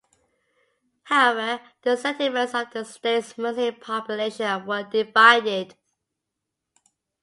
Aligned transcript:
However, 1.03 1.61
the 1.83 1.95
sentiments 1.95 2.55
of 2.55 2.71
the 2.71 2.83
state's 2.85 3.37
Muslim 3.37 3.75
population 3.75 4.65
were 4.65 4.81
divided. 4.81 5.75